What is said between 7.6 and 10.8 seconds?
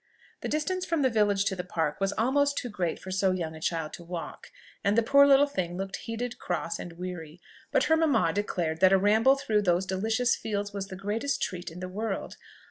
but her mamma declared that a ramble through those delicious fields